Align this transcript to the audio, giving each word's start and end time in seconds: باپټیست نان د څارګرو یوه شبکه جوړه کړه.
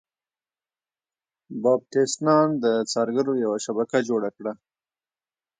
باپټیست 1.61 2.17
نان 2.27 2.47
د 2.63 2.65
څارګرو 2.91 3.33
یوه 3.43 3.57
شبکه 3.65 3.99
جوړه 4.09 4.29
کړه. 4.37 4.53